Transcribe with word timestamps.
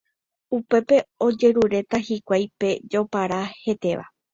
upépe 0.57 0.97
ojeruréta 1.27 2.03
hikuái 2.09 2.51
pe 2.59 2.69
jopara 2.91 3.41
hetéva. 3.65 4.15